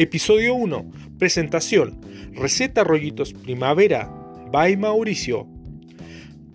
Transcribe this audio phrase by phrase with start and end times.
[0.00, 0.92] Episodio 1.
[1.18, 2.00] Presentación.
[2.32, 4.08] Receta rollitos primavera.
[4.52, 5.48] By Mauricio.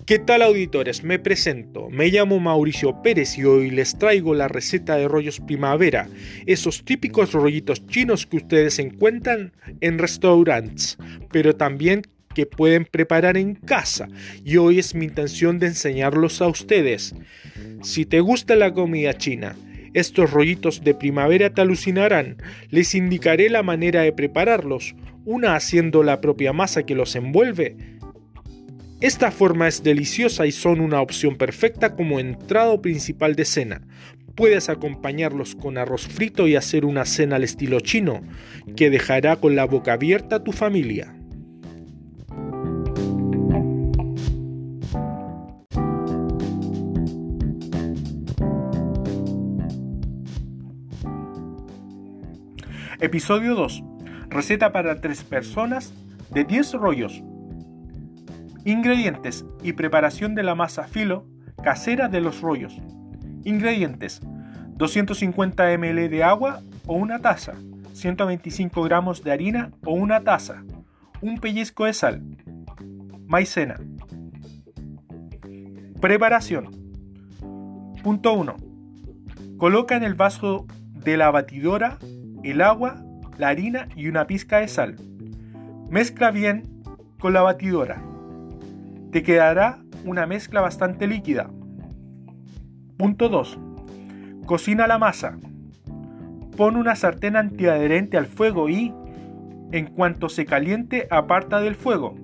[0.05, 1.03] ¿Qué tal auditores?
[1.03, 1.89] Me presento.
[1.89, 6.07] Me llamo Mauricio Pérez y hoy les traigo la receta de rollos primavera.
[6.45, 9.51] Esos típicos rollitos chinos que ustedes encuentran
[9.81, 10.97] en restaurantes,
[11.29, 14.07] pero también que pueden preparar en casa.
[14.45, 17.13] Y hoy es mi intención de enseñarlos a ustedes.
[17.81, 19.57] Si te gusta la comida china,
[19.93, 22.37] estos rollitos de primavera te alucinarán.
[22.69, 27.77] Les indicaré la manera de prepararlos, una haciendo la propia masa que los envuelve.
[29.01, 33.81] Esta forma es deliciosa y son una opción perfecta como entrado principal de cena.
[34.35, 38.21] Puedes acompañarlos con arroz frito y hacer una cena al estilo chino,
[38.75, 41.15] que dejará con la boca abierta a tu familia.
[52.99, 53.83] Episodio 2.
[54.29, 55.93] Receta para 3 personas
[56.31, 57.23] de 10 rollos.
[58.65, 61.25] Ingredientes y preparación de la masa filo
[61.63, 62.79] casera de los rollos.
[63.43, 64.21] Ingredientes:
[64.75, 67.53] 250 ml de agua o una taza,
[67.93, 70.63] 125 gramos de harina o una taza,
[71.21, 72.21] un pellizco de sal,
[73.25, 73.75] maicena.
[75.99, 76.69] Preparación.
[78.03, 78.55] Punto 1.
[79.57, 81.97] Coloca en el vaso de la batidora
[82.43, 83.03] el agua,
[83.37, 84.95] la harina y una pizca de sal.
[85.89, 86.63] Mezcla bien
[87.19, 88.03] con la batidora.
[89.11, 91.49] Te quedará una mezcla bastante líquida.
[92.97, 93.59] Punto 2.
[94.45, 95.37] Cocina la masa.
[96.57, 98.93] Pon una sartén antiadherente al fuego y,
[99.71, 102.15] en cuanto se caliente, aparta del fuego.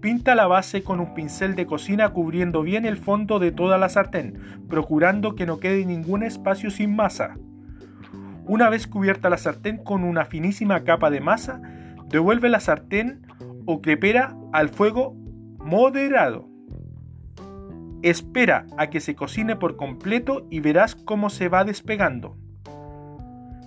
[0.00, 3.88] Pinta la base con un pincel de cocina cubriendo bien el fondo de toda la
[3.88, 7.36] sartén, procurando que no quede ningún espacio sin masa.
[8.46, 11.62] Una vez cubierta la sartén con una finísima capa de masa,
[12.08, 13.26] devuelve la sartén
[13.66, 15.14] o crepera al fuego
[15.58, 16.48] moderado.
[18.02, 22.36] Espera a que se cocine por completo y verás cómo se va despegando.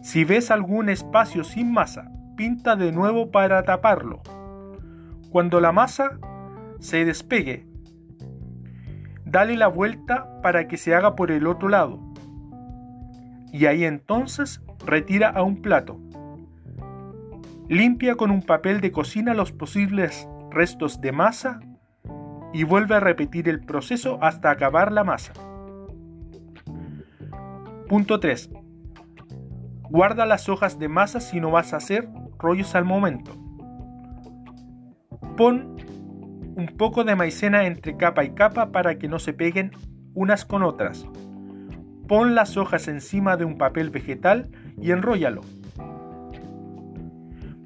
[0.03, 4.21] Si ves algún espacio sin masa, pinta de nuevo para taparlo.
[5.31, 6.19] Cuando la masa
[6.79, 7.65] se despegue,
[9.25, 12.04] dale la vuelta para que se haga por el otro lado.
[13.51, 15.99] Y ahí entonces retira a un plato.
[17.67, 21.59] Limpia con un papel de cocina los posibles restos de masa
[22.53, 25.33] y vuelve a repetir el proceso hasta acabar la masa.
[27.89, 28.49] Punto 3.
[29.89, 32.07] Guarda las hojas de masa si no vas a hacer
[32.39, 33.31] rollos al momento.
[35.37, 35.75] Pon
[36.55, 39.71] un poco de maicena entre capa y capa para que no se peguen
[40.13, 41.05] unas con otras.
[42.07, 44.49] Pon las hojas encima de un papel vegetal
[44.79, 45.41] y enróllalo.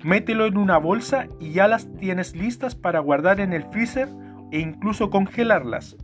[0.03, 4.07] Mételo en una bolsa y ya las tienes listas para guardar en el freezer
[4.51, 5.97] e incluso congelarlas.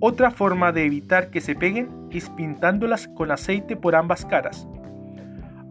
[0.00, 4.66] Otra forma de evitar que se peguen es pintándolas con aceite por ambas caras.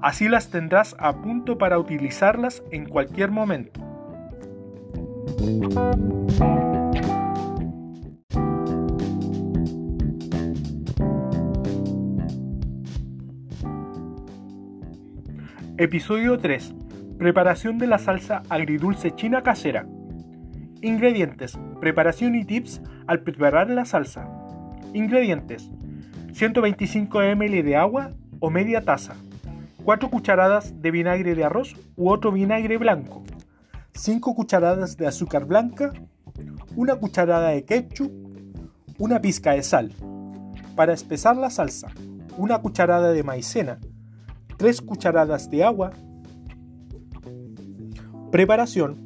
[0.02, 3.82] Así las tendrás a punto para utilizarlas en cualquier momento.
[15.80, 16.74] Episodio 3.
[17.20, 19.88] Preparación de la salsa agridulce china casera.
[20.82, 21.60] Ingredientes.
[21.80, 24.28] Preparación y tips al preparar la salsa.
[24.96, 25.70] Ingredientes.
[26.34, 29.18] 125 ml de agua o media taza.
[29.84, 33.24] 4 cucharadas de vinagre de arroz u otro vinagre blanco.
[33.94, 35.94] 5 cucharadas de azúcar blanca.
[36.76, 38.12] Una cucharada de ketchup.
[38.98, 39.94] Una pizca de sal.
[40.76, 41.90] Para espesar la salsa,
[42.36, 43.78] una cucharada de maicena
[44.58, 45.92] 3 cucharadas de agua.
[48.32, 48.98] Preparación.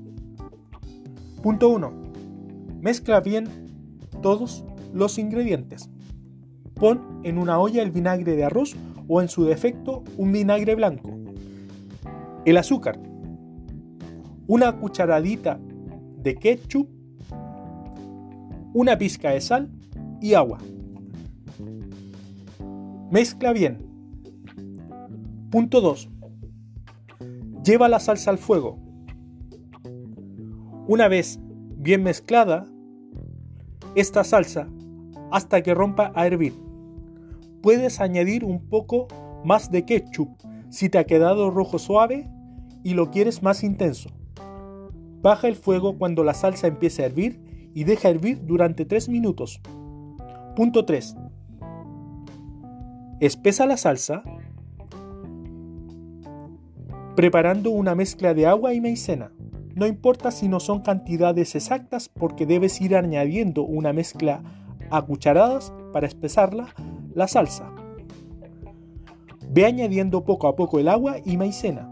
[1.43, 1.91] Punto 1.
[2.81, 3.47] Mezcla bien
[4.21, 4.63] todos
[4.93, 5.89] los ingredientes.
[6.75, 8.75] Pon en una olla el vinagre de arroz
[9.07, 11.11] o en su defecto un vinagre blanco.
[12.45, 12.97] El azúcar.
[14.47, 15.59] Una cucharadita
[16.17, 16.87] de ketchup.
[18.73, 19.69] Una pizca de sal
[20.21, 20.59] y agua.
[23.11, 23.90] Mezcla bien.
[25.51, 26.09] Punto 2.
[27.65, 28.79] Lleva la salsa al fuego.
[30.87, 31.41] Una vez
[31.75, 32.65] bien mezclada,
[33.95, 34.69] esta salsa
[35.29, 36.53] hasta que rompa a hervir.
[37.61, 39.09] Puedes añadir un poco
[39.43, 40.29] más de ketchup
[40.69, 42.31] si te ha quedado rojo suave
[42.81, 44.09] y lo quieres más intenso.
[45.21, 49.59] Baja el fuego cuando la salsa empiece a hervir y deja hervir durante 3 minutos.
[50.55, 51.17] Punto 3.
[53.19, 54.23] Espesa la salsa
[57.15, 59.31] preparando una mezcla de agua y maicena.
[59.75, 64.41] No importa si no son cantidades exactas porque debes ir añadiendo una mezcla
[64.89, 66.73] a cucharadas para espesarla
[67.13, 67.71] la salsa.
[69.49, 71.91] Ve añadiendo poco a poco el agua y maicena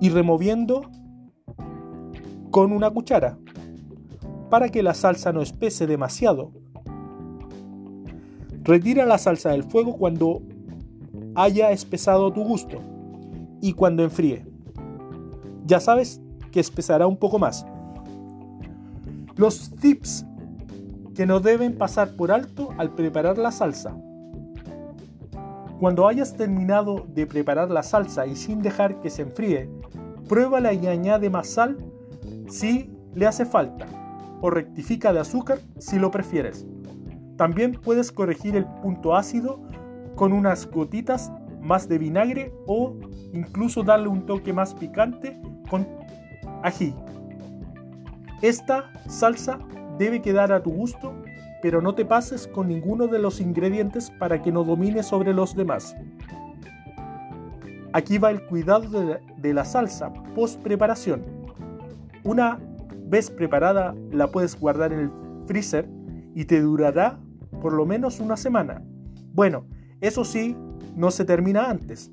[0.00, 0.90] y removiendo
[2.50, 3.38] con una cuchara
[4.48, 6.52] para que la salsa no espese demasiado.
[8.62, 10.40] Retira la salsa del fuego cuando
[11.34, 12.95] haya espesado tu gusto
[13.60, 14.46] y cuando enfríe.
[15.66, 16.20] Ya sabes
[16.50, 17.66] que espesará un poco más.
[19.36, 20.24] Los tips
[21.14, 23.96] que no deben pasar por alto al preparar la salsa.
[25.80, 29.68] Cuando hayas terminado de preparar la salsa y sin dejar que se enfríe,
[30.28, 31.76] pruébala y añade más sal
[32.48, 33.86] si le hace falta
[34.40, 36.66] o rectifica de azúcar si lo prefieres.
[37.36, 39.60] También puedes corregir el punto ácido
[40.14, 41.30] con unas gotitas
[41.60, 42.94] más de vinagre o
[43.32, 45.86] incluso darle un toque más picante con
[46.62, 46.94] ají.
[48.42, 49.58] Esta salsa
[49.98, 51.14] debe quedar a tu gusto,
[51.62, 55.54] pero no te pases con ninguno de los ingredientes para que no domine sobre los
[55.54, 55.96] demás.
[57.92, 61.22] Aquí va el cuidado de la, salsa post preparación.
[62.24, 62.58] Una
[63.06, 65.10] vez preparada la puedes guardar en el
[65.46, 65.88] freezer
[66.34, 67.18] y te durará
[67.62, 68.82] por lo menos una semana.
[69.32, 69.64] Bueno,
[70.02, 70.54] eso sí,
[70.94, 72.10] no se termina antes.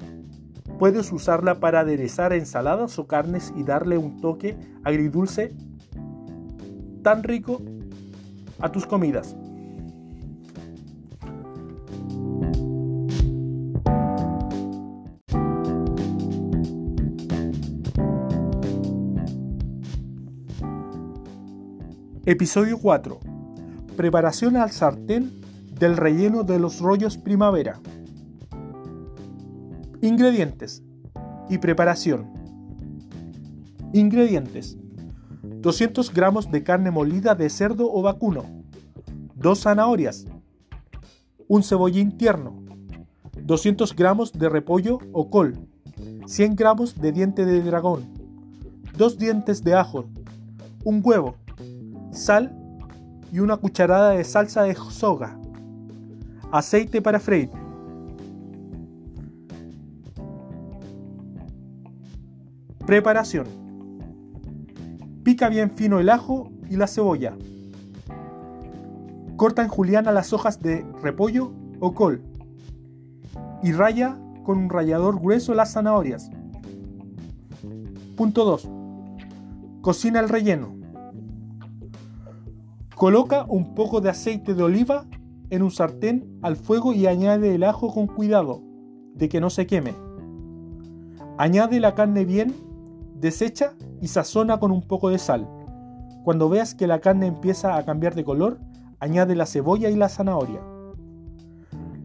[0.80, 5.54] Puedes usarla para aderezar ensaladas o carnes y darle un toque agridulce
[7.04, 7.62] tan rico
[8.60, 9.36] a tus comidas.
[22.26, 23.20] Episodio 4.
[23.98, 25.42] Preparación al sartén
[25.78, 27.82] del relleno de los rollos primavera.
[30.04, 30.84] Ingredientes
[31.50, 32.28] y preparación.
[33.94, 34.78] Ingredientes.
[35.62, 38.44] 200 gramos de carne molida de cerdo o vacuno.
[39.36, 40.26] 2 zanahorias.
[41.48, 42.54] Un cebollín tierno.
[43.46, 45.70] 200 gramos de repollo o col.
[46.26, 48.04] 100 gramos de diente de dragón.
[48.98, 50.04] 2 dientes de ajo.
[50.84, 51.38] Un huevo.
[52.12, 52.54] Sal
[53.32, 55.40] y una cucharada de salsa de soga.
[56.52, 57.63] Aceite para freír
[62.94, 63.48] Preparación.
[65.24, 67.36] Pica bien fino el ajo y la cebolla.
[69.36, 72.22] Corta en juliana las hojas de repollo o col.
[73.64, 76.30] Y raya con un rallador grueso las zanahorias.
[78.16, 78.70] Punto 2.
[79.82, 80.76] Cocina el relleno.
[82.96, 85.06] Coloca un poco de aceite de oliva
[85.50, 88.62] en un sartén al fuego y añade el ajo con cuidado
[89.16, 89.96] de que no se queme.
[91.40, 92.72] Añade la carne bien
[93.24, 93.72] Desecha
[94.02, 95.48] y sazona con un poco de sal.
[96.26, 98.60] Cuando veas que la carne empieza a cambiar de color,
[99.00, 100.60] añade la cebolla y la zanahoria.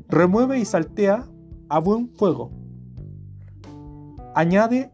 [0.06, 1.26] Remueve y saltea
[1.68, 2.52] a buen fuego.
[4.36, 4.92] Añade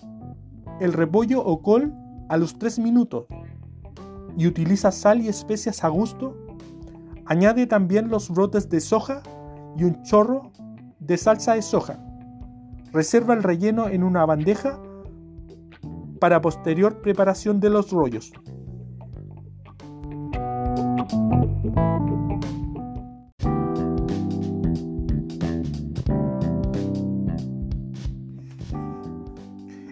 [0.80, 1.92] el repollo o col
[2.30, 3.26] a los 3 minutos
[4.38, 6.34] y utiliza sal y especias a gusto.
[7.26, 9.22] Añade también los brotes de soja
[9.76, 10.52] y un chorro
[11.00, 11.98] de salsa de soja.
[12.94, 14.80] Reserva el relleno en una bandeja
[16.24, 18.32] para posterior preparación de los rollos.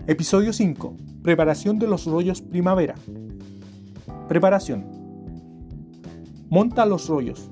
[0.07, 0.97] Episodio 5.
[1.23, 2.95] Preparación de los rollos primavera.
[4.27, 4.87] Preparación.
[6.49, 7.51] Monta los rollos.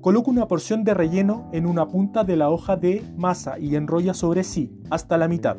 [0.00, 4.14] Coloca una porción de relleno en una punta de la hoja de masa y enrolla
[4.14, 5.58] sobre sí hasta la mitad.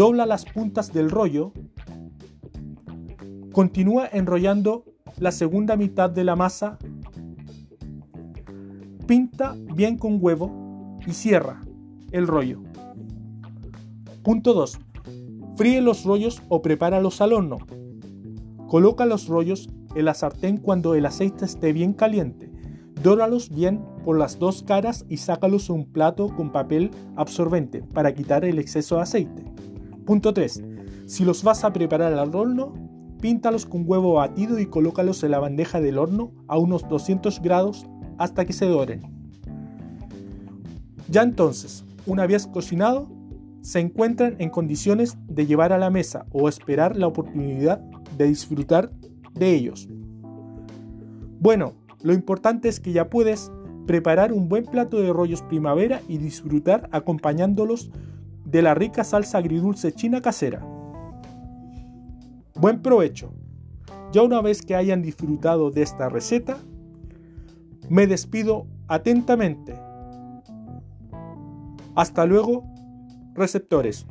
[0.00, 1.52] Dobla las puntas del rollo.
[3.52, 4.86] Continúa enrollando
[5.18, 6.78] la segunda mitad de la masa.
[9.06, 11.60] Pinta bien con huevo y cierra
[12.12, 12.62] el rollo.
[14.22, 14.78] Punto 2.
[15.56, 17.58] Fríe los rollos o prepáralos al horno.
[18.68, 22.50] Coloca los rollos en la sartén cuando el aceite esté bien caliente.
[23.02, 28.14] Dóralos bien por las dos caras y sácalos a un plato con papel absorbente para
[28.14, 29.50] quitar el exceso de aceite.
[30.10, 30.64] Punto 3.
[31.06, 32.74] Si los vas a preparar al horno,
[33.20, 37.86] píntalos con huevo batido y colócalos en la bandeja del horno a unos 200 grados
[38.18, 39.02] hasta que se doren.
[41.08, 43.06] Ya entonces, una vez cocinado,
[43.60, 47.78] se encuentran en condiciones de llevar a la mesa o esperar la oportunidad
[48.18, 48.90] de disfrutar
[49.34, 49.88] de ellos.
[51.38, 53.52] Bueno, lo importante es que ya puedes
[53.86, 57.92] preparar un buen plato de rollos primavera y disfrutar acompañándolos
[58.50, 60.60] de la rica salsa agridulce china casera.
[62.56, 63.32] Buen provecho.
[64.12, 66.58] Ya una vez que hayan disfrutado de esta receta,
[67.88, 69.78] me despido atentamente.
[71.94, 72.64] Hasta luego,
[73.34, 74.06] receptores.